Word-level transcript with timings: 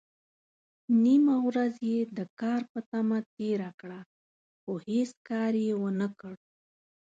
نيمه 1.03 1.35
ورځ 1.47 1.73
يې 1.89 1.99
د 2.17 2.19
کار 2.39 2.61
په 2.71 2.79
تمه 2.89 3.19
تېره 3.35 3.69
کړه، 3.79 3.99
خو 4.61 4.71
هيڅ 4.87 5.11
کار 5.29 5.53
يې 5.65 5.73
ونکړ. 5.83 6.33